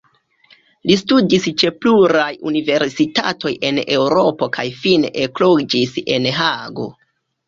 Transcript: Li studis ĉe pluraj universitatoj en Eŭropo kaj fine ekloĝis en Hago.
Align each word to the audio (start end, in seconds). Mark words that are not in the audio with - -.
Li 0.91 0.93
studis 0.99 1.43
ĉe 1.63 1.69
pluraj 1.83 2.29
universitatoj 2.51 3.51
en 3.69 3.77
Eŭropo 3.97 4.47
kaj 4.55 4.65
fine 4.79 5.13
ekloĝis 5.27 5.93
en 6.17 6.27
Hago. 6.39 6.87